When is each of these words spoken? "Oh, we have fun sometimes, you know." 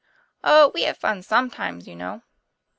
"Oh, 0.43 0.71
we 0.73 0.81
have 0.85 0.97
fun 0.97 1.21
sometimes, 1.21 1.87
you 1.87 1.95
know." 1.95 2.23